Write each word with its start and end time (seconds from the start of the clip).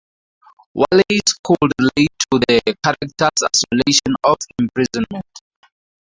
Wallace 0.73 1.33
could 1.43 1.71
relate 1.79 2.09
to 2.31 2.39
the 2.39 2.59
character's 2.83 3.13
isolation 3.43 4.15
of 4.23 4.35
imprisonment. 4.59 5.27